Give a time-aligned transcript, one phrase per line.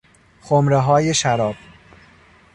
[0.41, 1.55] خمرههای شراب